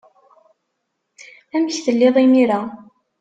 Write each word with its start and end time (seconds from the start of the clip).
Amek 1.55 1.75
telliḍ 1.85 2.15
imir-a? 2.25 2.61